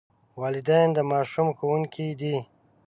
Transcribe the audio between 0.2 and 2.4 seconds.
والدین د ماشوم ښوونکي دي.